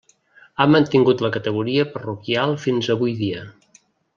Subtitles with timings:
[0.55, 3.45] Ha mantingut la categoria parroquial fins avui dia.